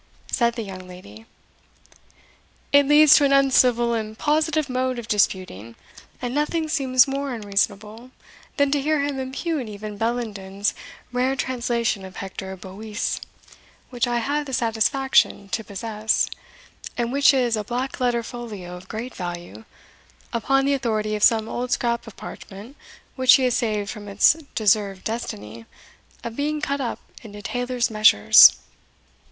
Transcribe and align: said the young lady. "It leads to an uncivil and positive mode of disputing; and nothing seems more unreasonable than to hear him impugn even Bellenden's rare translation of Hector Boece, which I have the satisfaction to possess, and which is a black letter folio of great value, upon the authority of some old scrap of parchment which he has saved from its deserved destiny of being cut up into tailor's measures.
said 0.31 0.55
the 0.55 0.63
young 0.63 0.87
lady. 0.87 1.27
"It 2.71 2.87
leads 2.87 3.15
to 3.17 3.25
an 3.25 3.31
uncivil 3.33 3.93
and 3.93 4.17
positive 4.17 4.67
mode 4.67 4.97
of 4.97 5.07
disputing; 5.07 5.75
and 6.19 6.33
nothing 6.33 6.67
seems 6.69 7.07
more 7.07 7.35
unreasonable 7.35 8.09
than 8.57 8.71
to 8.71 8.81
hear 8.81 9.01
him 9.01 9.19
impugn 9.19 9.67
even 9.67 9.99
Bellenden's 9.99 10.73
rare 11.11 11.35
translation 11.35 12.03
of 12.03 12.15
Hector 12.15 12.57
Boece, 12.57 13.21
which 13.91 14.07
I 14.07 14.17
have 14.17 14.47
the 14.47 14.53
satisfaction 14.53 15.49
to 15.49 15.63
possess, 15.63 16.31
and 16.97 17.11
which 17.11 17.31
is 17.31 17.55
a 17.55 17.63
black 17.63 17.99
letter 17.99 18.23
folio 18.23 18.75
of 18.75 18.87
great 18.87 19.13
value, 19.15 19.65
upon 20.33 20.65
the 20.65 20.73
authority 20.73 21.15
of 21.15 21.21
some 21.21 21.47
old 21.47 21.69
scrap 21.73 22.07
of 22.07 22.15
parchment 22.17 22.75
which 23.15 23.35
he 23.35 23.43
has 23.43 23.53
saved 23.55 23.91
from 23.91 24.07
its 24.07 24.33
deserved 24.55 25.03
destiny 25.03 25.67
of 26.23 26.35
being 26.35 26.59
cut 26.59 26.81
up 26.81 26.97
into 27.21 27.43
tailor's 27.43 27.91
measures. 27.91 28.55